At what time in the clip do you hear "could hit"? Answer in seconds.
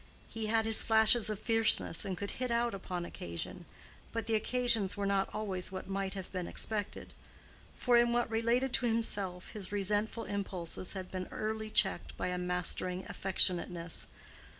2.17-2.49